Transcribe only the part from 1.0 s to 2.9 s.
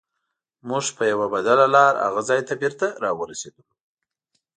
یوه بدله لار هغه ځای ته بېرته